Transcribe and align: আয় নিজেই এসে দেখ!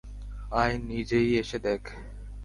আয় 0.53 0.75
নিজেই 0.89 1.29
এসে 1.41 1.57
দেখ! 1.59 1.81